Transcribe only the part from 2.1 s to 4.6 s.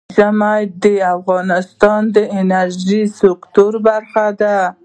د انرژۍ سکتور برخه ده.